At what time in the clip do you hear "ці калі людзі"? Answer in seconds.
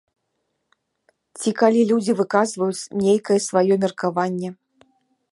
1.41-2.15